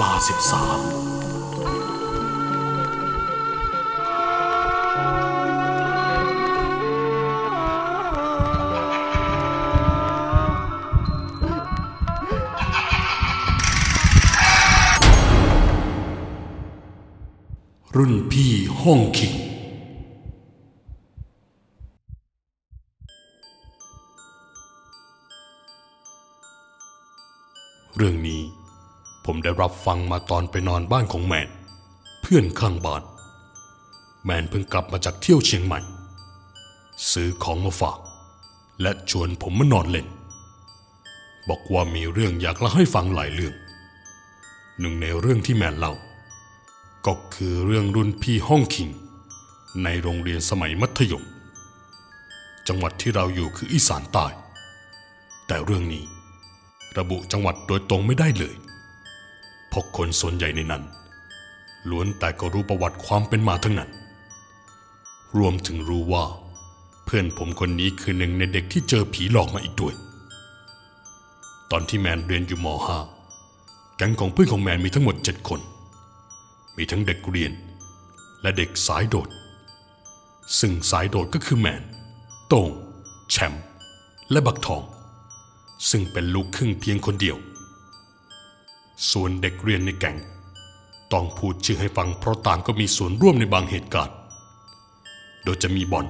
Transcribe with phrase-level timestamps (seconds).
[0.00, 0.80] ลาสิบสาม
[17.96, 19.34] รุ่นพี่ห้องคิง
[27.96, 28.55] เรื่องนี้
[29.26, 31.48] ผมได้รับฟังมาตอนไปนอนบ้านของแมน
[32.22, 33.02] เพื่อนข้างบ้าน
[34.24, 35.80] แมนเพิ่งกลับมาจากเที่ยวเชียงใหม่
[37.12, 37.98] ซื้อของมาฝาก
[38.82, 40.06] และชวนผมมานอนเล่น
[41.48, 43.54] บอกว่ามีเรื่องอยากเล่าให้ฟังหลายเรื่อง
[44.80, 45.92] หนึ่งในเรื่องที่แมนเล่า
[47.06, 48.88] ก็คือเรื่องรุ่นพี่ห้องคิง
[49.84, 51.24] ในโรงเรียนสมัยมัธยม
[52.68, 54.26] จังหวัดที่เราอยู่คืออีสานใต้
[55.46, 56.04] แต่เรื่องนี้
[56.98, 58.54] ระบุจังหวัดโดยตรงไม่ได้เลย
[59.76, 60.82] ราะคนส่วนใหญ่ในนั้น
[61.90, 63.90] ล้วนแต่ก็รู้ประวัติความเป็นมาทั้งนั้น
[65.38, 66.24] รวมถึงรู้ว่า
[67.04, 69.94] เพื่อนผมคนนี้คือหนึ่งในเด็กที่เจอผีหลอกมาอีกด้วย
[71.70, 72.66] ตอนที่แมนเรียนอยู่ม
[73.32, 75.60] .5 แก๊งของเพื่อนของแมนมีทั้งหมดเจ็ดคน
[76.76, 77.52] มีทั้งเด็กเรียน
[78.42, 79.28] และเด็กสายโดด
[80.58, 81.82] ซึ่งสายโดดก็คือแมน
[82.48, 82.68] โต้ง
[83.30, 83.64] แชมป์
[84.30, 84.82] และบักทอง
[85.90, 87.36] ซึ่งเป็นลูกครึ่งเพียงคนเดียว
[89.10, 90.16] ส่วนเด็กเรียนในแก่ง
[91.12, 94.16] ต้องพูดชื่อให้ฟังเพราะต่างก็มีส่วนร่วมในบางเหตุการณ์
[95.44, 96.06] โดยจะมีบอล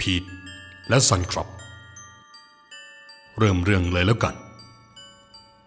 [0.00, 0.22] พีท
[0.88, 1.48] และซันครับ
[3.38, 4.34] เริ่มเรื่องเลยแล้วกัน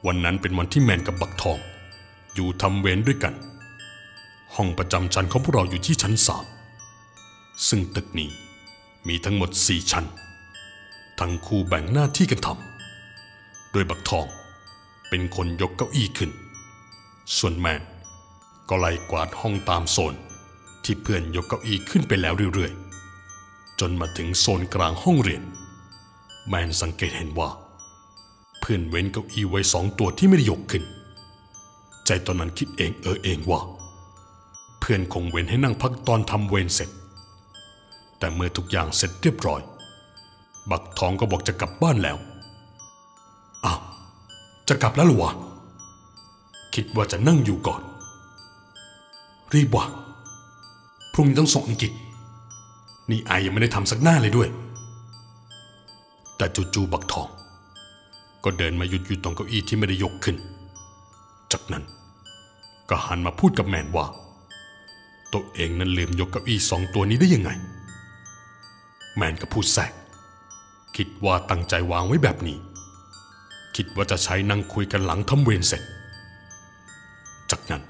[0.06, 1.58] วันนั้นเป็นวันที่แมนกับบักทอง
[2.34, 3.34] อยู่ทำเวรด้วยกัน
[4.56, 6.46] ห้องประจำชั้นของพวกเราอยู่ที่ชั้นสาม
[7.68, 8.30] ซึ่งตึกนี้
[9.08, 10.06] มีทั้งหมดสี่ชั้น
[11.20, 14.26] ทั้งคู่แบ่งหน้าที่กันทำโดยบักทอง
[15.10, 16.32] เป็นคนยกเก้าอี้ขึ้น
[17.38, 17.82] ส่วนแมน
[18.70, 20.16] ก็ไล่กวาดห้องตามโซน
[20.84, 25.44] ที่เพื่อนยกเก้าอี้ขึ้นไปแล้วเรื่อยๆ จนมาถึงโซนกลางห้องเรียน
[26.48, 27.50] แมนสังเกตเห็นว่า
[28.60, 30.84] เพื่อนเว้นเก้าอี้ไว้สองตัวที่ไม่ได้ยกขึ้น
[32.06, 33.62] ใจตอนนั้นคิดเองเออเองว่า
[34.80, 36.90] เพื่อนคงเว้นให้นั่งพักตอนทำเวรเสร็จ
[38.18, 39.62] แต่เมื่อทุกอย่างเสร็จเรียบร้อย
[40.70, 42.35] บักทองก็บอกจะกลับบ้านแล้วอ้าว
[44.68, 45.32] จะกลับแล้วหรอวะ
[46.76, 47.82] คิดว่าจะนั่งอยู่ก่อน
[49.54, 49.86] รีบวะ
[51.14, 51.92] พรุ่งนี้ต้องส่งอังกฤษ
[53.10, 54.50] นี่ไอยยังไม่ได้ทำสักหน้าเลยด้วย
[56.38, 57.28] แต่จู่ๆบักทอง
[58.44, 60.36] ก็เดินมาหยุดอยู่ตรงเก้าอี้ที่ไม่ได้ยกขึ้น
[61.52, 61.84] จากนั้น
[62.90, 64.06] ก็หันมาพูดกับแมนว่า
[65.34, 67.50] ตัวเองนั้นลืมยกเก้าอี้สองตัวนี้ได้ยังไง
[69.16, 69.92] แมนก็พูดแทรก
[70.96, 72.58] คิดว่าตั้งใจวางไว้แบบนี้
[73.76, 75.84] คิดว่าจะใช้นั่งคุยกันหลังทำเวรเสร็จ
[77.52, 77.84] จากนั้น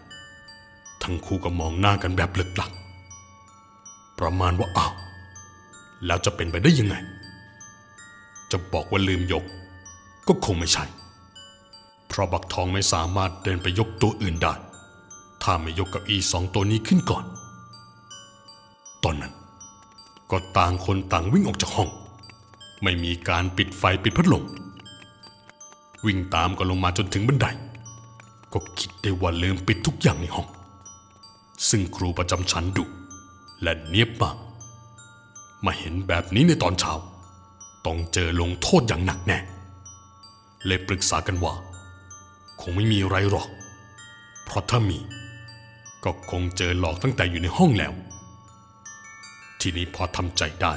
[1.04, 2.72] ทั้งคู่ก็มองหน้ากันแบบลึกลัก
[4.20, 4.94] ประมาณว่าอ้าว
[6.06, 6.96] แล้วจะเป็นไปได้ยังไง
[8.52, 9.44] จะบอกว่าลืมยก
[10.28, 10.86] ก็คงไม่ใช่
[12.08, 14.54] เพราะบักทองไม่สามารถเดินไปยกตัวอื่นได้
[15.44, 17.26] ถ้าไม่ยกกับอีสองตัวนี้ขึ้นก่อน
[19.04, 19.34] ตอนนั้น
[20.32, 21.90] ก็ต่างคนต่างวิ่งออกจากห้อง
[22.84, 24.44] ไม่มีการปิดไฟปิดพัดลม
[26.06, 27.48] วิ่งตามกันลงมาจนถึงบันได
[28.54, 30.48] ก็คิดได้ว่าลืมปิดทุกอย่างในห้อง
[31.70, 32.86] ซึ่งครูประจำชั้นดุ
[33.62, 34.38] และเนียบมาก
[35.66, 36.94] มาเห็นแบบนี้ในตอนเช้า
[37.86, 39.40] ต้องเจอลงโทษอย่างหนักแน่
[40.66, 41.54] เลยปรึกษากันว่า
[42.62, 43.48] คงไม่มีอะไรหรอก
[44.44, 45.00] เพราะถ้ามี
[46.04, 47.94] ก็คงเจอหลอกตั้งแต่อยู่ในห้องแล้ว
[49.60, 50.74] ทีนี้พอทำใจได้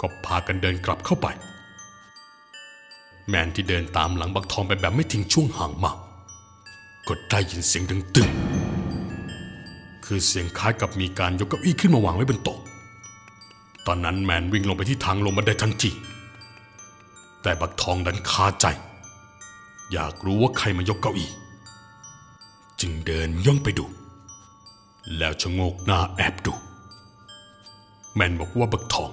[0.00, 1.26] ก็พากันเดินกลับเข้าไป
[3.28, 5.96] แมนที่เดินตามหลังบักทองไปแบบไม่ทิ้งช่วงห่างมาก
[7.08, 8.28] ก็ได้ยินเสียงดังตึง
[10.04, 12.58] คือเสียงคล้ายกับมีการยกเก้าอี้ขึ้นมาวางไว้บนโต๊ะ
[13.86, 15.90] ตอนนั้นแมนวิ่งลงไปที่ทางลงบันไดทันที
[17.42, 18.66] แต่บักทองดันคาใจ
[19.92, 21.30] อยากรู้ว่าใครมายกเก้าอี้
[22.80, 23.84] จึงเดินย่องไปดู
[25.18, 26.52] แล้วชะโงกหน้าแอบดู
[28.14, 29.10] แมนบอกว่าบักทอง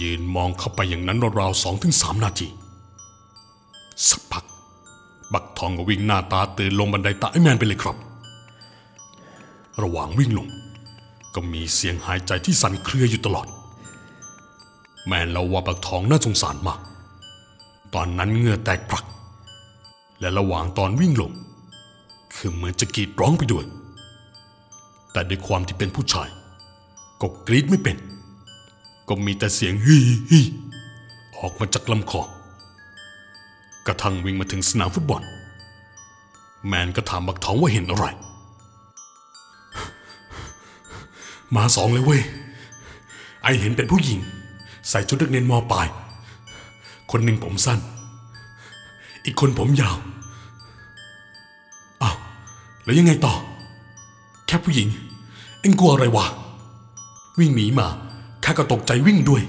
[0.00, 2.48] ยืนมองเข้าไปอย่างนั้นราวๆสองถึงสามนาที
[4.06, 4.44] สักพัก
[5.32, 7.96] บักทองก็วิ่งหน้าตาตื่นลงบันไดตาไอแมนไปเลยครับ
[9.82, 10.48] ระหว่างวิ่งลง
[11.34, 13.46] ก็มีเสียงหายใจที่สั่นเครืออยู่ตลอด
[15.06, 16.80] แมนเล่าว่าบักทองน่าสงสารมาก
[17.94, 19.04] ตอนนั้นเหงื่อแตกปรัก
[20.20, 21.32] และระหว่างตอนวิ่งลง
[22.34, 23.64] คือเหมือนจะกรีดร้องไปด้วย
[25.12, 26.28] แต่ด้วยความที่เป็นผู้ชาย
[27.20, 27.96] ก็กรีดไม่เป็น
[29.08, 29.96] ก็มีแต่เสียงฮี
[30.30, 30.40] ฮี
[31.38, 32.22] ออกมาจากลำคอ
[33.88, 35.22] กระทั่งวิ่งมาถึงสนามฟุตบอล
[36.66, 38.06] แมนก็ถามบักทองว่าเห็นอะไร
[41.56, 42.22] มาสองเลยเว้ย
[43.42, 44.18] ไอเห็นเป็นผู้หญิง
[44.88, 45.86] ใส่ชุดนักเรียนมปลาย
[47.10, 47.78] คนหนึ่งผมสั้น
[49.24, 49.96] อีกคนผมยาว
[52.02, 52.16] อ้าว
[52.84, 53.34] แล้วยังไงต่อ
[54.46, 54.88] แค่ผู้หญิง
[55.60, 56.26] เอ็งกลัวอะไรวะ
[57.38, 57.86] วิ่งหนีมา
[58.44, 59.42] ข้าก็ตกใจวิ่งด้วย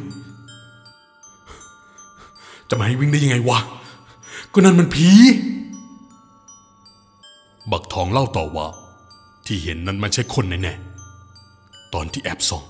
[2.70, 3.60] จะมาให้วิ่งได้ยังไงวะ
[4.54, 5.10] ก็นั่นมันผี
[7.72, 8.68] บักทองเล่าต่อว่า
[9.46, 12.64] ที่เห็นนั้นไม่ใช่คนแน่ๆตอนที่แอบส่อง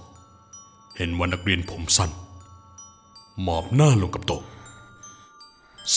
[0.98, 2.12] เห็นว่านักเรียนผมสั้น
[3.42, 4.42] หมอบหน้าลงกับโต๊ะ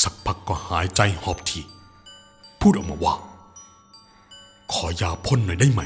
[0.02, 1.60] สักพักก็หายใจหอบที
[2.60, 3.14] พูดออกมาว่า
[4.72, 5.80] ขอยาพ่นหน่อยได้ไหม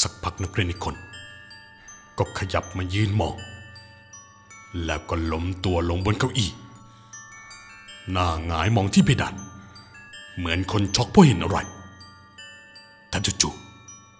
[0.00, 0.96] สักพักนักเรียนอีกคน
[2.18, 3.34] ก็ขยับมายืนมอง
[4.84, 6.50] แล้วก็ล้มตัวลงบนเก้าอี้
[8.12, 9.34] หน้าหงายมองที่เพดาน
[10.38, 11.58] เหมือนคนช็อกเพราะเห็นอะไร
[13.08, 13.54] แต่จู่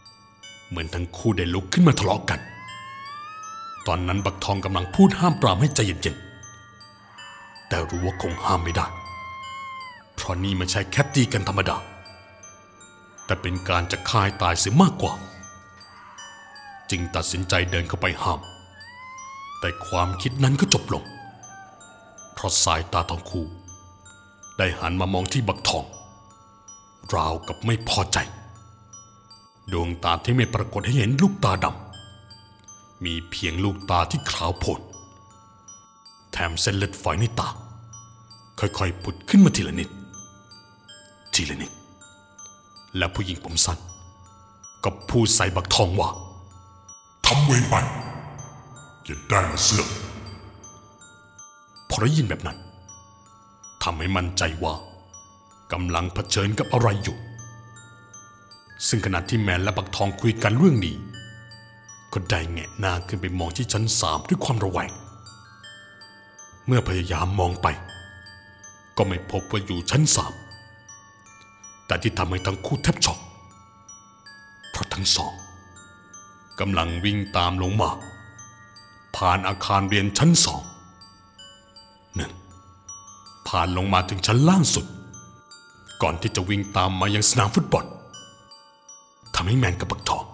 [0.00, 2.40] ๆเหมือนทั้งคู่ได้ลุกขึ้นมาทะเลาะกัน
[3.86, 8.86] ตอนนั้นบักทองกำลังพูดห้ามปรามให้ใจเย็นๆ แต่รู้ว่าคงห้ามไม่ได้
[10.14, 11.76] เพราะนี่ไม่ใช่แค่ตีกันธรรมดา
[13.24, 15.12] แต่เป็นการจะฆ่าให้ตายเสียมากกว่า
[16.90, 18.40] จึงตัดสินใจเดินเข้าไปห้าม
[19.60, 21.04] แต่ความคิดนั้นก็จบลง
[22.34, 23.46] เพราะสายตาทองคู่
[24.58, 25.84] ได้หันมามองที่บักทอง
[27.14, 28.18] ราวกับไม่พอใจ
[29.72, 34.80] ดวงตาที่ไม่ปรากฏให้เห็นลูกตาดำ มีเพียงลูกตาที่ขาวโพลน
[36.32, 37.48] แถมเส้นเลือดฝอยในตา
[38.58, 39.88] ค่อยๆผุดขึ้นมาทีละนิด
[41.34, 41.72] ทีละนิด
[42.96, 43.78] และผู้หญิงผมสั้น
[44.84, 46.08] ก็พูดใส่บักทองว่า
[47.26, 47.74] ทำเวรไป
[49.04, 49.88] อย่าได้มาเสือก
[51.88, 52.58] พอได้ยินแบบนั้น
[53.84, 54.74] ทำให้มั่นใจว่า
[55.72, 57.16] กำลังเผชิญกับอะไรอยู่
[58.88, 60.96] ซึ่งขณะที่แมนและบักทองคุยกันเรื่องนี้
[62.12, 64.92] ก็ได้แงะหน้าขึ้นไปมองที่ชั้นสามด้วยความระแวง
[66.66, 67.66] เมื่อพยายามมองไป
[68.96, 70.32] ก็ไม่พบว่าอยู่ชั้นสาม
[71.86, 73.18] แต่ที่ทำให้ทั้งคู่แทบช็อก
[74.70, 75.32] เพราะทั้งสอง
[76.60, 77.90] กำลังวิ่งตามลงมา
[79.16, 80.63] ผ่านอาคารเรียนชั้นสอง
[83.54, 84.86] ผ่านลงมาถึงชั้นล่างสุด
[86.02, 87.84] ก่อนที่จะวิ่งตามมายังสนามฟุตบอล
[89.34, 90.24] ทำให้แมนกับบักทอง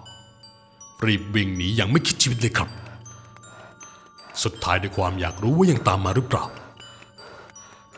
[1.05, 2.69] รีบวิ่งหนีอย่างไม่คิดชีวิตเลยครับ
[4.43, 6.43] สุดท้ายด้วยความอยากรู้ว่ายังตามมาหรือเปล่า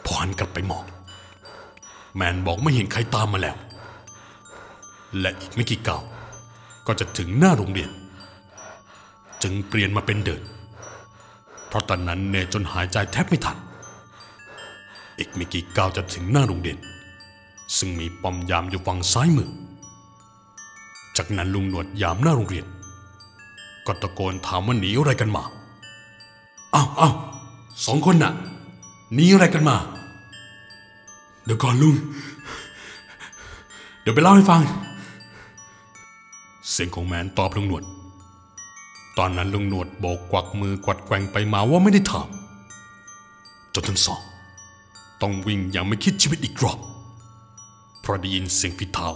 [0.06, 0.84] พอหันกลับไปมอง
[2.16, 3.56] แมนบอกไม่เห็นใครตามมาแล้ว
[5.20, 6.04] และอีกไม่กี่ก้าว
[6.88, 7.90] ก็จะถึงหน้าโรงเรียน
[9.42, 10.42] จึงเปลี่ยนมาเป็นเดิน
[11.68, 13.60] เพราะตอนนั้นเนยจนหายใจแทบไม่ทัน
[15.18, 16.78] อีกไม่กี่ก้าวจะถึงหน้าโรงเรียน
[17.78, 19.50] ซึ่งมีป้อมยามอยู่ฝั่งซ้ายมือ
[21.18, 22.66] จากนั้นลุงหนวดยามหน้าโรงเรียน
[23.86, 25.44] ก็ตะโกนถามว่าหนีอะไรกันมา
[26.74, 27.14] อ้าวอ้าว
[27.86, 28.34] สองคนน่ะ
[29.14, 29.76] หนีอะไรกันมา
[31.46, 31.96] เดี๋ยวก่อนลุง
[34.02, 34.62] เดี๋ยวไปเล่าให้ฟัง
[36.72, 37.84] เสียงของแมนตอบลุงหนวด
[39.18, 42.28] ตอนนั้นลุงหนวดโบกกวักมือกวัดแกว่งไปมาว่าไม่ได้ถาม
[43.74, 44.22] จนทั้งสอง
[45.24, 46.80] ต้องวิ่งอย่างไม่คิดชีวิตอีกรอบ
[48.02, 49.08] เพราะได้ยินเสียงฝีเท้า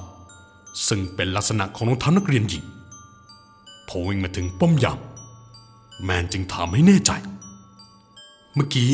[0.87, 2.63] ซึ่งเป็นลักษณะของรองเท้านักเรียนหญิง
[3.87, 4.99] พอวิ่งมาถึงป้อมยาม
[6.03, 7.11] แมนจึงถามให้แน่ใจ
[8.55, 8.89] เมื่อกี้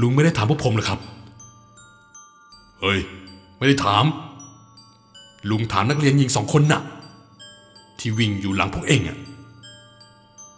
[0.00, 1.00] ลุงไม่ได้ถามพวกผมเหรอครับ
[2.80, 3.00] เฮ้ย
[3.58, 4.04] ไม่ได้ถาม
[5.50, 6.82] ลุงถามนักเรียนหญิงสองคนน่ะ
[7.98, 9.18] ที่วิ่งอยู่หลังพวกเองอะ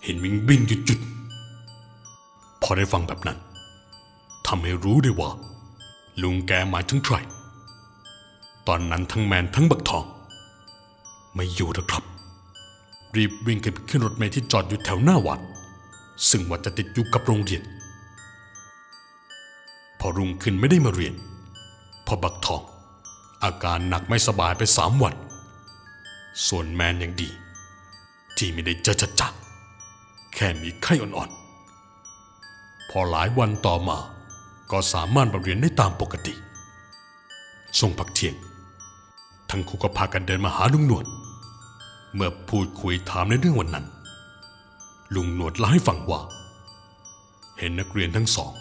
[0.05, 1.01] เห็นวิ่งวิ่งหยุดหยุด
[2.63, 3.39] พอได้ฟังแบบนั้น
[4.47, 5.31] ทำให้รู้ได้ว่า
[6.23, 7.17] ลุงแกหมายถึงใคร
[8.67, 10.05] ตอนนั้นทั้งแมนทั้งบักทอง
[11.35, 12.05] ไม่อยู่แล้วครับ
[13.17, 15.41] รีบวิ่งขึ้นขึ้นรถเมล์ที่จอดอยู่แถวหน้าวัด
[16.31, 17.63] ซึ่งวัดจะติดอยู่กับโรงเรียน
[19.99, 21.15] พอรุ่งขึ้นไม่ได้มาเรียน
[22.07, 22.63] พอบักทอง
[23.45, 25.15] อาการหนักไม่สบายไปสามวัน
[26.47, 27.31] ส่วนแมนยังดี
[28.37, 29.33] ที่ไม่ได้เจอจัดจัก
[30.35, 33.99] แค่มีไข้อ่อนๆ พอหลายวันต่อมา
[34.73, 36.35] ก็สามารถมาเรียนได้ตามปกติ
[37.77, 38.35] ช่วงพักเที่ยง
[39.51, 41.07] ทั้งคู่ก็พากันเดินมาหาลุงหนวด
[42.15, 43.87] เมื่อพูดคุยถามในเรื่องวันนั้น
[45.15, 46.21] ลุงหนวดเล่าให้ฟังว่า
[47.59, 48.53] เห็นนักเรียนทั้งสอง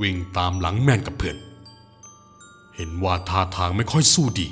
[0.00, 1.36] วิ่งตามหลังแมนกับเพื่อน
[2.76, 4.48] เห็นว่าท่าทางไม่ค่อยสู้ดี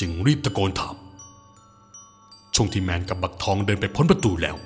[0.00, 0.96] จึงรีบตะโกนถาม
[2.54, 4.56] ช่วงที่แมนกับบักทองเดินไปพ้นประตูแล้ว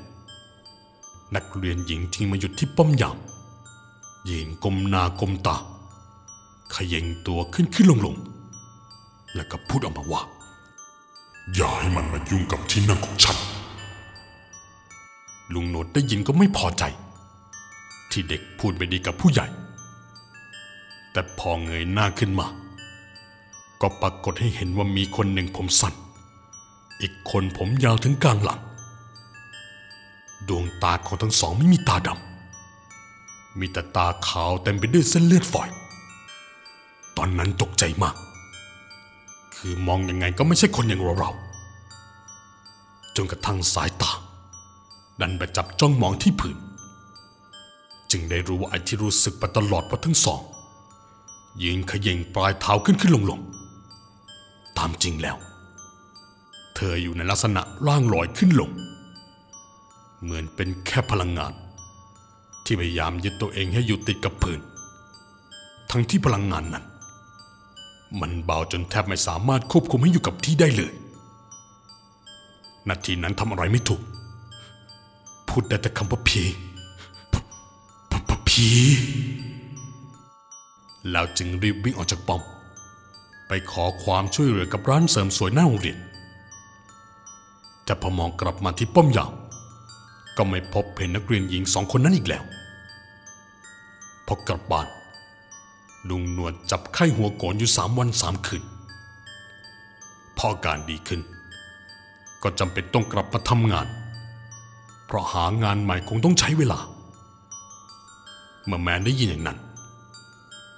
[1.35, 3.19] นักเรียนหญิงจึงมาหยุดที่ป้อมยาม
[4.29, 5.57] ยืนกลมหน้ากลมตา
[6.75, 8.17] ขย่งตัวขึ้นขึ้นลงลง
[9.35, 10.23] แล้วก็พูดออกมาว่า
[11.55, 13.37] อย่าให้มันมายุ่งกับที่นั่งของฉัน
[15.55, 16.85] ลุงโหนดได้ยินก็ไม่พอใจ
[18.11, 19.47] ที่เด็กพูดไม่ดีกับผู้ใหญ่
[21.13, 22.47] แต่พอเงยหน้าขึ้นมา
[23.81, 25.95] ก็ปรากฏให้เห็นว่ามีคนหนึ่งผมสั้น
[27.01, 28.61] อีกคนผมยาวถึงกลางหลัง
[30.49, 32.30] ดวงตาของทั้งสองไม่มีตาดำ
[33.59, 35.69] มีแต่ตาขาวเต็มไปด้วยเส้นเลือดฝอย
[37.17, 38.17] ตอนนั้นตกใจมาก
[39.57, 44.13] คือมองยังไงก็ไม่ใช่คนอย่างเราๆจนกระทั่งสายตา
[45.21, 46.59] ดันไปจับจ้องมองที่ผืน
[48.11, 50.41] จึงได้รู้ว่าไอ้ที่รู้สึกมาตลอดว่าทั้งสอง
[51.63, 53.41] ยืนเขย่งปลายเท้าขึ้นขึ้นลงลง
[54.79, 55.37] ตามจริงแล้ว
[56.75, 58.71] เธออยู่ในลักษณะร่างลอยขึ้นลง
[60.23, 61.53] เหมือนเป็นแค่พลังงาน
[62.73, 64.61] ที่พยายามยึดตัวเองให้อยู่ติดกับพื้น
[65.91, 66.85] ทั้งที่พลังงานนั้น
[68.21, 70.93] มันเบาจนแทบไม่สามารถควบคุมให้อยู่กับที่ได้เลย
[72.89, 74.03] นาทีนั้นทำอะไรไม่ถูก
[75.49, 76.43] พูดได้แต่คำว่าผี
[78.49, 78.69] ผี
[81.11, 82.43] แล้วจึงรีบวิ่งออกจากป้อม
[83.49, 85.99] ไปขอความช่วยเหลือกับร้านเสริมสวยหน้าโรงเรียน
[87.85, 89.33] แต่พอมองกลับมาที่ป้อมยาม
[90.37, 92.45] ก็ไม่พบเห็นนักเรียนหญิงสองคนนั้นอีกแล้ว
[94.33, 94.89] พอกลับบ้าน
[96.09, 98.63] ลุงหนวดจับไข้หัวโกนอยู่สามวันสามคืน
[100.37, 101.21] พออาการดีขึ้น
[102.43, 103.87] ก็จำเป็นต้องกลับมาทำงาน
[105.07, 106.79] เพราะหางานใหม่คงต้องใช้เวลา
[108.67, 109.59] เมื่อแมนได้ยินอย่างนั้น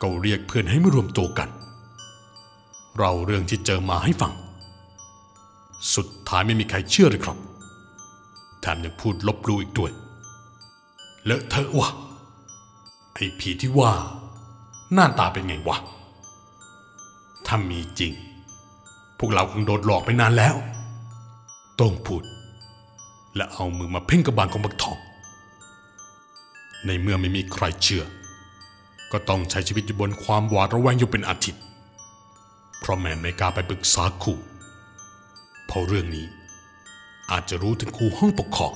[0.02, 1.48] ก็เรียกเพื่อนให้มารวมตัวกัน
[2.98, 4.32] เราเรื่องที่เจอมาให้ฟัง
[5.94, 7.36] สุดท้ายไม่มีใครเชื่อเลยครับ
[8.60, 9.90] แถมยังพูดลบลู่อีกด้วย
[11.24, 11.90] เลอะเทอะวะ
[13.22, 13.92] อ้ผีที่ว่า
[14.92, 15.76] หน้าตาเป็นไงวะ
[17.46, 18.12] ถ้ามีจริง
[19.18, 20.56] พวกเราคงโดนหลอกไปนานแล้ว
[21.80, 22.22] ต้องพูด
[23.36, 24.98] และเอามือมาเพ่งกระบาลของบักทอง
[26.86, 28.04] ในเมื่อไม่มีใครเชื่อ
[29.12, 31.62] ก็ต้องใช้ชีวิตอยู่บนความหวาดระแวงอยู่เป็นอาทิตย์
[32.78, 34.34] เพราะแมนไม่กล้าไปปรึกษาครู
[35.66, 36.26] เพราะเรื่องนี้
[37.30, 38.72] อาจจะรู้ถึงครูห้องปกครอง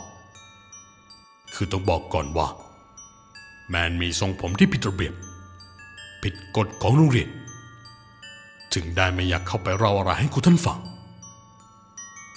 [1.54, 2.48] คือต้องบอกก่อนว่า
[3.68, 5.14] แมนมีทรงผมที่ผิดระเบียบ
[6.22, 7.28] ผิดกฎของโรงเรียน
[8.74, 10.78] จึงได้ไม่อยากเข้าไปเล่าอะไรให้ครูท่านฟัง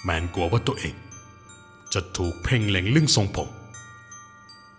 [0.02, 0.94] แมนกลัวว่าตัวเอง
[1.94, 3.48] จะถูกเพ่งเล็งเรื่องทรงผม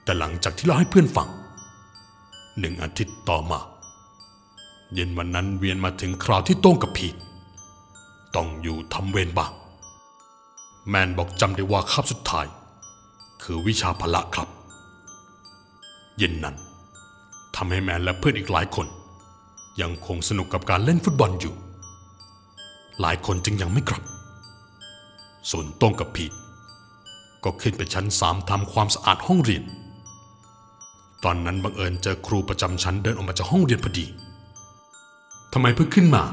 [0.04, 1.30] แต่หลังจากที่เล่าให้เพื่อนฟัง
[2.60, 3.60] หนึ่งอาทิตย์ต่อมา
[4.94, 7.16] เย็นวันนั้นเวียนมาถึงคราวที่โต้งกับพีท
[8.36, 9.52] ต้องอยู่ทำเวรบ้าง
[10.90, 12.46] แมนบอกจำได้ว่าคาบสุดท้าย
[13.42, 14.50] คือวิชาพละครับ
[16.18, 16.56] เย็นนั้น
[17.56, 18.88] ทำให้แมนและเพื่อนอีกหลายคน
[19.82, 21.54] ยังคงสนุกกับการเล่นฟุตบอลอยู่
[23.02, 24.04] หลายคนจึงยังไม่กลับ
[25.52, 26.32] ส่วนต้งกับพีท
[27.44, 29.64] ก็ขึ้นไปชั้นสามทำความสะอาดห้องเรียน
[31.24, 34.06] ตอนนั้นบังเอิญเจอครูประจำชั้นเดินออกมาจากห้องเรียนพอดี
[35.54, 36.24] ทำไมเพิ่งขึ้นมา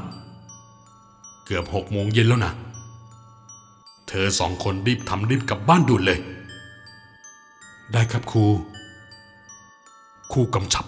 [1.45, 2.53] เกือบหกโมงเย็นแล้วนะ
[4.07, 6.19] เธอสองคนรีบทำรีบกลับบ้านด่วนเลย
[7.91, 8.45] ได้ครับครู
[10.31, 10.85] ครูกำชับ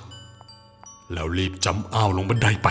[1.13, 2.67] แล้วรีบจำอ้าวลงบันไดไป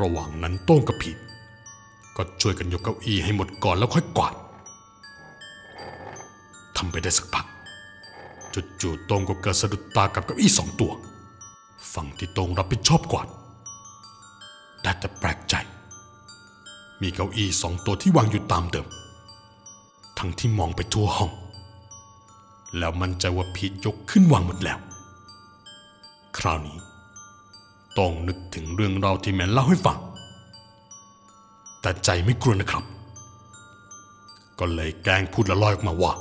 [0.00, 1.16] ระหว่างนั้นโต้งกับผิด
[2.16, 4.34] ก็ช่วยกันยกเก้าอี้ให้หมดก่อนแล้วค่อยกวาด
[6.76, 7.46] ทำไปได้สักพัก
[8.80, 10.92] จู่ๆโต้งก็เกิดสะดุดตากับเก้าอี้สองตัว
[11.94, 13.28] ฝั่งที่โต้งรับผิดชอบกวาด
[14.82, 15.54] ได้แต่แปลกใจ
[17.02, 18.86] มีเก้าอี้สองตัวที่วางอยู่ตามเดิม
[20.18, 21.30] ทั้งที่มองไปทั่วห้อง
[22.78, 24.78] แล้วมันใจว่าพีทยกขึ้นวางหมดแล้ว
[26.38, 26.78] คราวนี้
[27.98, 29.98] ต้องนึกถึงเรื่องราวที่แมนเล่าให้ฟัง
[31.80, 32.84] แต่ใจไม่กลัวนะครับ
[34.58, 36.12] ก็เลยแกล้งพูดละลอยออกมาว่า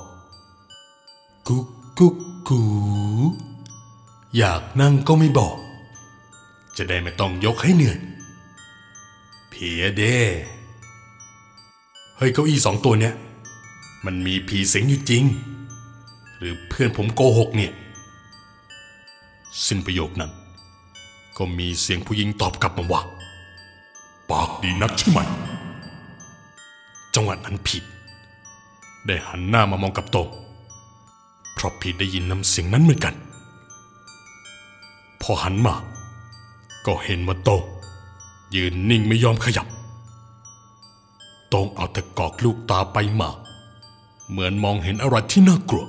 [1.47, 2.15] กุ๊กกุ๊ก
[2.47, 2.61] กู
[4.37, 5.55] อยากนั่งก็ไม่บอก
[6.77, 7.99] จะได้ไม่ต้องยกให้เหนื่อย
[9.49, 10.17] เพียเด้
[12.17, 13.13] เฮ้ยเก้าอี้สองตัวเนี้ย
[14.05, 15.23] มันมีผีสิงอยู่จริง
[16.37, 17.71] หรือเพื่อนผมโกหกเนี่ย
[19.65, 20.31] สิ้นประโยคนั้น
[21.37, 23.01] ก็มีเสียงผู้หญิงตอบกลับมาว่า
[24.29, 25.19] ปากดีนักใช่ไหม
[27.13, 27.83] จังหวะนั้นผิด
[29.05, 30.27] ได้หันหน้ามามองกับโตง
[31.53, 33.15] เพราะผิดได้ยินน้ำเสียงนั้นเหมือนกัน
[35.21, 35.75] พอหันมา
[36.85, 37.61] ก็เห็นว่าโตง
[38.55, 39.67] ยืนนิ่งไม่ยอมขยับ
[41.49, 43.29] โตงเอาแต่กอกลูกตาไปมา
[44.29, 45.85] เหมือนมองเห็นอะไรที่น่ากลัว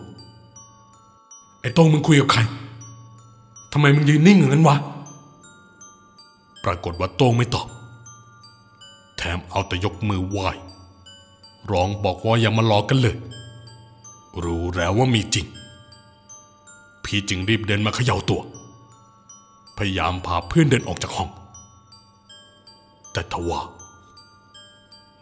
[1.66, 2.40] ไอ้โต้งมึงคุยกับใคร
[3.72, 4.76] ทำไมมึงยืนนิ่งอย่างนั้นวะ
[6.64, 7.66] ปรากฏว่าโต้งไม่ตอบ
[9.16, 10.48] แถมเอาแต่ยกมือไหว้
[11.70, 13.16] ร้องบอกว่าอย่ามาล้อกันเลย
[14.44, 15.46] รู้แล้วว่ามีจริง
[17.04, 18.40] พี่จึงรีบเดินมาเขย่าตัว
[19.76, 21.30] พยายามพาเพื่อนเดินออกจากห้อง
[23.12, 23.60] แต่ทว่า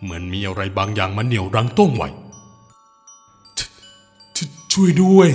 [0.02, 2.08] เหมือนมีอะไรบางอย่างมาเหนี่ยวรั้งโต้งไว้
[4.72, 5.30] ช่วยด้วย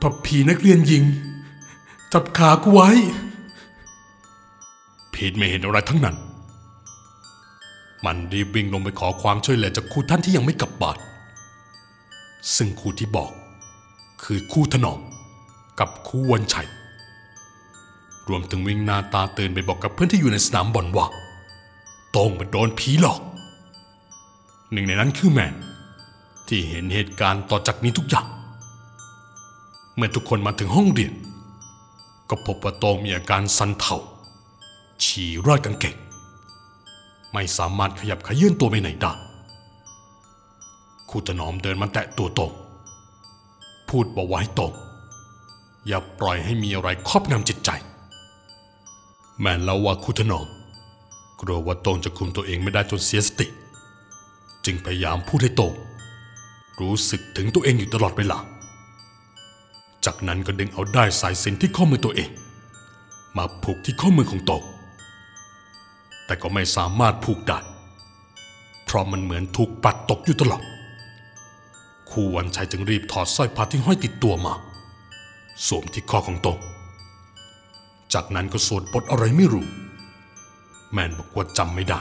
[0.00, 1.04] พพผีนักเรียนหญิง
[2.12, 2.90] จับขากูไว้
[5.12, 6.16] พีทไม่เห็นอะไรทั้งนั้น
[8.04, 10.98] มันรีบวิ่งลงไปขอความช่วยเหลือจากครูท่านที่ยังไม่กลับบ้าน
[12.56, 13.30] ซึ่งครูที่บอก
[14.22, 15.00] คือครูถนอม
[15.78, 16.68] กับครูวันชัย
[18.28, 21.06] รวมถึงวิ่งหน้าตาตื่นไปบอกกับเพื่อนที่อยู่ในสนามบอลว่า
[22.16, 23.20] ต้องมันโดนผีหลอก
[24.72, 25.54] หนึ่งในนั้นคือแมน
[26.48, 28.26] ที่เห็นเหตุการณ์ต่อจากนี้ทุกอย่าง
[29.98, 31.14] เมื่อทุกคนมาถึงห้องเรียน
[32.30, 33.96] ก็พบว่าโตมีอาการสันเทา
[35.04, 35.96] ฉี่ราดกางเกง
[37.32, 39.12] ไม่สามารถขยับขยื่นตัวไปไหนได้
[41.10, 42.52] ครูถนอมเดินมาแตะตัวโต้ง
[43.88, 44.72] พูดบอกว่าให้โต้ง
[45.86, 47.70] อย่าปล่อยให้มีอะไรครอบงำจิตใจ
[49.40, 50.46] แม่นเล่าว่าครูถนอม
[51.40, 53.46] กลัวว่าโต้งจะคุมตัวเองไม่ได้จนเสียสติ
[54.64, 55.72] จึงพยายามพูดให้โต้ง
[56.80, 58.38] รู้สึกถึงตัวเองอยู่ตลอดเวลา
[60.10, 62.30] จากนั้นก็ดึงเอาได้สายสินที่ข้อมือตัวเอง
[63.36, 64.62] มาผูกที่ข้อมือของโตง
[66.26, 67.58] แต่ก็ไม่สามารถผูกได้
[68.84, 70.62] เพราะมันเหมือนถูกปัดตกอยู่ตลอด
[72.10, 74.54] ครูวันชัยจึงรีบถอดสร้อยพระที่ห้อยติดตัวมา
[75.66, 76.58] สวมที่คอของโตง
[78.14, 79.66] จากนั้นก็สวดบทอะไรไม่รู้
[80.92, 82.00] แมนบอกว่าจำไม่ได้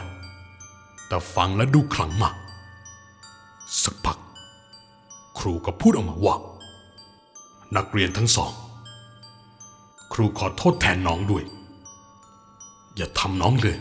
[1.08, 2.36] แต่ฟังและดูขลังมาก
[3.84, 4.18] สักพัก
[5.38, 6.36] ครูก็พูดออกมาว่า
[7.76, 8.52] นักเรียนทั้งสอง
[10.14, 11.44] ครูขอโทษแทนน้องด้วย
[12.96, 13.78] อย่าทำน้องเลย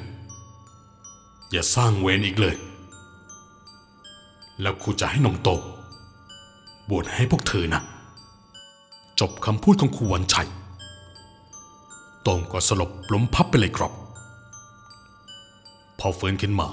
[1.50, 2.56] อย่าสร้างเวรอีกเลย
[4.60, 5.50] แล้วครูจะให้น้องโต
[6.88, 7.82] บวชให้พวกเธอนะ
[9.20, 10.48] จบคำพูดของครูวันชัย
[12.22, 13.92] โต้งก็สลบล้มพับไปเลยครับ
[15.98, 16.68] พอฟื้นขึ้นมา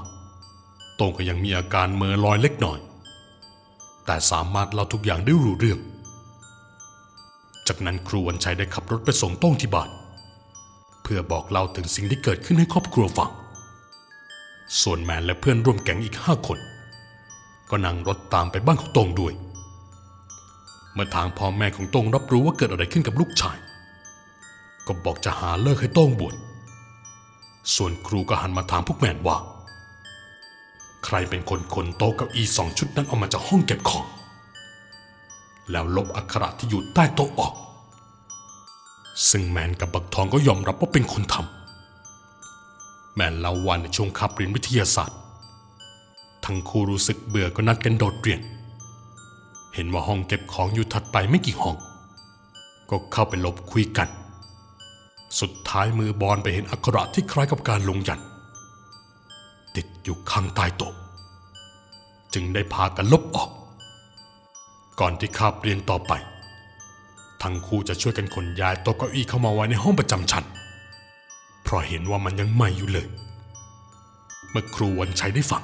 [0.95, 2.79] โต้งก็ยังมีอาการเมอลอยเล็กน้อย
[4.05, 5.79] แต่สามารถเล่าทุกอย่างได้รู้เรื่อง
[7.67, 9.89] จากนั้นครูวันชัยได้ขับรถไปส่งโต้งที่บ้าน
[11.03, 13.31] เพื่อบอกเล่าถึงสิ่งที่เกิดขึ้นให้ครอบครัวฟัง
[14.81, 16.59] ส่วนแมนและเพื่อนร่วมแก๊งอีกห้าคน
[17.69, 19.33] ก็นั่งรถตามไปบ้านของโต้งด้วย
[20.93, 23.57] เมื่อทางพ่อแม่ของโต้งรับรู้ว่าเกิดอะไรขึ้นกับลูกชาย
[24.87, 26.35] ก็บอกจะหาเลิกให้โต้งบวช
[27.75, 29.37] ส่วนครูก็หันมาถามพวกแมนว่า
[31.05, 34.05] ใครเป็นคนขนโต๊ะเก้าอี้สองชุดนั้นออกมาจากห้องเก็บของ
[35.71, 37.53] แล้วลบอักขระที่อยู่ใต้โต๊ะออก
[39.29, 45.19] ซึ่งแมนกับบักทองก็ยอมรับว่าเป็นคนทำแมนเล่าว่าในช่วงคับเรียนวิทยาศาสตร์
[46.45, 48.41] ทั้งคู่รู้สึกเบื่อก็นัดกันโดดเรียน
[49.75, 51.77] เห็นว่าห้องเก็บของอยู่ถัดไปไม่กี่ห้อง
[52.89, 54.09] ก็เข้าไปลบคุยกัน
[55.39, 58.19] สุดท้ายมือบอลไปเห็นอักขระที่คล้ายกับการลงยัน
[59.75, 60.93] ติดอยู่ข้างใต้โต๊ะ
[62.33, 63.49] จึงได้พากันลบออก
[64.99, 66.13] ก่อนที่คาบเรียนต่อไป
[67.41, 70.45] ทั้งคู่จะช่วยกันขนย้ายโต๊ะเก้าอี้เข้ามาไว้ในห้องประจำชั้น
[71.63, 73.07] เพราะเห็นว่ามันยังใหม่อยู่เลย
[74.51, 75.63] เมื่อครูวันชัยได้ฟัง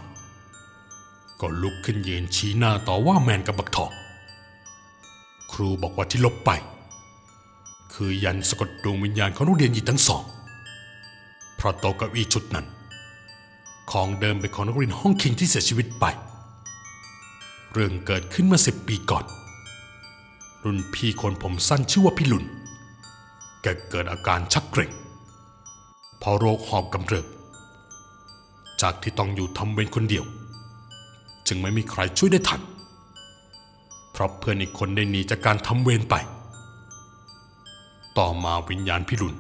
[1.42, 3.92] ก็ลุกขึ้นยืนชี้หน้าต่อว่าแมนกับบักทอง
[5.52, 6.52] ครูบอกว่าที่ลบไป
[7.94, 10.24] คือยันสะกดดวงวิญญาณของนักเรียนหญิงทั้งสอง
[11.56, 12.66] เพราะโต๊ะเก้าอี้ชุดนั้น
[13.92, 16.06] ของเดิมเป็นของนักเรียนห้องคิงที่เสียชีวิตไป
[17.74, 19.26] เรื่องเกิดขึ้นเมื่อสิบปีก่อน
[20.64, 22.46] รุ่นพี่คนผมสั้นชื่อว่าพี่ลุน
[23.62, 24.92] แกเกิดอาการชักเกร็ง
[26.22, 27.26] พอโรคหอบกำเริบ
[28.82, 30.26] จากที่ต้องอยู่ทำเวรคนเดียว
[31.48, 32.62] จึงไม่มีใครช่วยได้ทัน
[34.12, 36.16] เพราะเพื่อนอีกคนได้หนีจากการทำเวรไป
[38.18, 39.36] ต่อมาวิญญาณพี่ลุน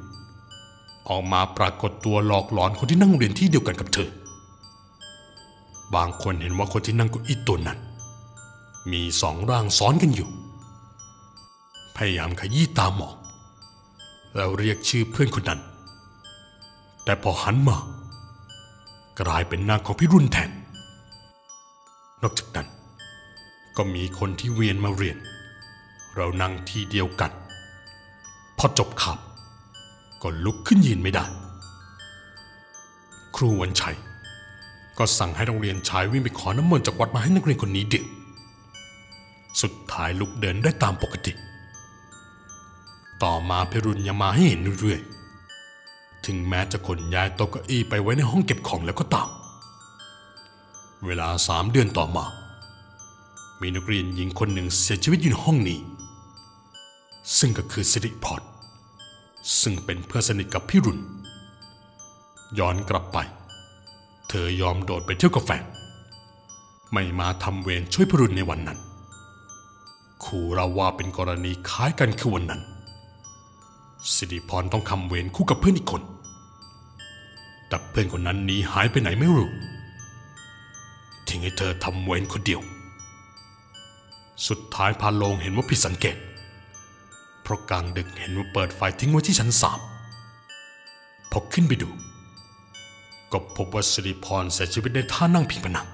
[1.10, 4.10] ออกมาปรากฏตัวหลอกหลอนคนที่นั่งเรียนที่เดียวกันกับเธอ
[5.96, 7.80] บางคนเห็นว่าคนที่นั่งเกุอีตัวนั้น
[8.92, 10.30] มีสองร่างซ้อนกันอยู่
[11.96, 13.16] พยายามขยี้ตามอง
[14.36, 15.62] แล้วเรียกชื่อเพื่อนคนนั้น
[17.04, 17.78] แต่พอหันมา
[19.22, 20.52] กลายเป็นนางของพี่รุ่นแทน
[22.22, 22.68] นอกจากนั้น
[23.78, 25.18] ก็มีคนที่เวียนมาเรียน
[26.16, 27.32] เรานั่งที่เดียวกัน
[28.58, 29.18] พอจบขับ
[30.22, 31.26] ก็ลุกขึ้นยืนไม่ได้
[33.36, 33.96] ครูวันชัย
[34.98, 38.08] ก็สั่งให้โรงเรียนชายวิ่งไปขอน้ำมนต์จากวัดมาให้นักเรียนคนนี้ดื่ม
[39.62, 41.32] สุดท้ายลุกเดินได้ตามปกติ
[43.24, 49.30] ต่อมาเพรุนยังมาให้เห็นเรื่อยๆ ถึงแม้จะขนย้ายโต๊ะเก้าอี้ไปไว้ในห้องเก็บของแล้วก็ตาม
[51.06, 52.26] เวลาสามเดือนต่อมา
[53.62, 55.80] มีนักเรียนหญิงคนหนึ่งเสียชีวิตอยู่ในห้องนี้
[57.38, 58.42] ซึ่งก็คือสิริพร
[59.62, 61.00] ซึ่งเป็นเพื่อนสนิทกับพี่รุน
[62.60, 63.18] ย้อนกลับไป
[64.30, 65.64] เธอยอมโดดไปเที่ยวกับแฟน
[66.94, 68.80] ไม่มาทำเวรช่วยพี่รุนในวันนั้น
[70.26, 72.62] ครูเราว่าเป็นกรณีคล้ายกันคือวันนั้น
[74.14, 76.02] สิริพรต้องทำเวรคู่กับเพื่อนอีกคน
[77.68, 79.50] แต่เพื่อนคนนั้นหนีหายไปไหนไม่รู้
[81.28, 82.62] ทิ้งให้เธอทำเวรคนเดียว
[84.48, 86.18] สุดท้ายพาโลงเห็นว่าผิดสังเกต
[87.42, 89.80] เพราะกลางดึกเห็นว่าเปิดไฟทิ้งไว้ที่ชั้นสาม
[91.32, 91.90] พอขึ้นไปดู
[93.32, 95.88] ก็พบว่าสิริพรเสียชีวิตในท่านั่งพิงผนัง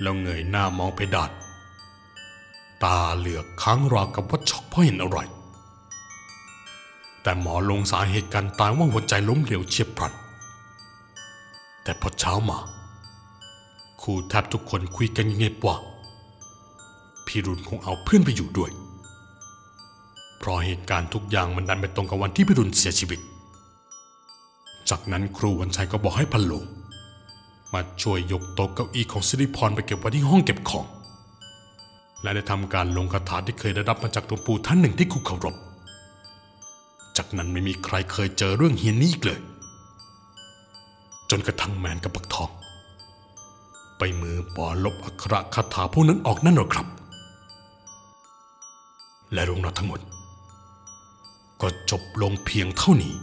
[0.00, 1.30] แล้วเงยหน้ามองเพดาน
[2.84, 5.18] ตาเหลือกค้างราวกับว่าช็อกเพราะเห็นอะไร
[7.22, 10.12] แต่หมอลงสาเหตุการตายว่าหัวใจล้มเหลวเฉียบพลัน
[11.82, 12.58] แต่พอเช้ามา
[14.02, 15.76] ครูแทบทุกคนคุยกันเงียบว่า
[17.26, 18.70] พี่รุนคงเอาเพื่อนไปอยู่ด้วย
[20.38, 23.20] เพราะเหตุการณ์ทุกอย่างมันดันไปตรงกับวันที่พี่รุนเสียชีวิต
[24.90, 26.64] จากนั้นครูวันชัยก็บอกให้พันลง
[27.72, 30.86] มาช่วยยกโต๊ะเก้าอี้ของสิริพรไปเก็บไว้ที่ห้องเก็บของ
[32.22, 35.56] และได้ทำการลงคาถาที่เคยได้รับมาจากหลวงปู่ท่านหนึ่งที่ครูเคารพ
[37.16, 39.40] จากนั้นไม่มีใครเคยเจอเรื่องเฮียนนี้อีกเลย
[41.30, 42.50] จนกระทั่งแมนกับปักทอง
[43.98, 46.86] ไปมือปอลบอักขระคาถาพวกนั้นออกนั่นหรอครับ
[49.32, 50.00] และเรื่องราวทั้งหมด
[51.60, 53.14] ก็จบลงเพียงเท่านี้